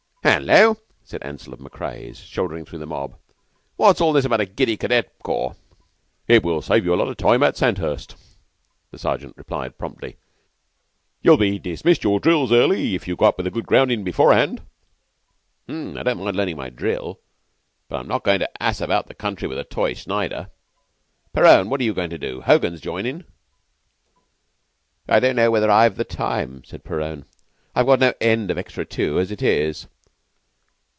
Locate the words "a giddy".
4.39-4.77